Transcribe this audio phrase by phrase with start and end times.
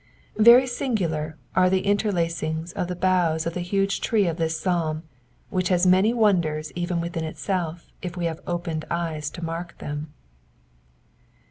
[0.39, 5.03] Very singular are the interlacings of the boughs of the huge tree of this psalm,
[5.51, 10.11] which has many wonders even within itself if we have opened eyes to mark them.